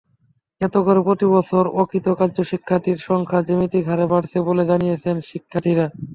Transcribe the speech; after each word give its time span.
এতে 0.61 0.79
করে 0.85 0.99
প্রতিবছর 1.07 1.63
অকৃতকার্য 1.81 2.37
শিক্ষার্থীর 2.51 2.97
সংখ্যা 3.07 3.39
জ্যামিতিক 3.47 3.83
হারে 3.87 4.05
বাড়ছে 4.11 4.37
বলে 4.47 4.63
জানিয়েছেন 4.71 5.15
শিক্ষার্থীরা। 5.29 5.85